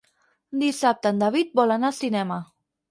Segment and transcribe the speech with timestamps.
[0.61, 2.45] Dissabte en David vol anar al cinema.